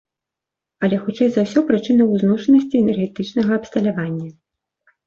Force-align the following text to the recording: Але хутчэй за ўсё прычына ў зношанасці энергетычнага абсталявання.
Але 0.87 0.97
хутчэй 1.03 1.29
за 1.35 1.43
ўсё 1.47 1.59
прычына 1.69 2.03
ў 2.07 2.13
зношанасці 2.25 2.75
энергетычнага 2.83 3.51
абсталявання. 3.63 4.29